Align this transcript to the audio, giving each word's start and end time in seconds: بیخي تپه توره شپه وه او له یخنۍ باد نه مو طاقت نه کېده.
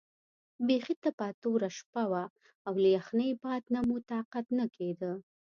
بیخي 0.67 0.95
تپه 1.03 1.27
توره 1.41 1.69
شپه 1.77 2.03
وه 2.11 2.23
او 2.67 2.73
له 2.81 2.89
یخنۍ 2.97 3.31
باد 3.41 3.63
نه 3.73 3.81
مو 3.87 3.97
طاقت 4.11 4.45
نه 4.59 4.65
کېده. 4.75 5.11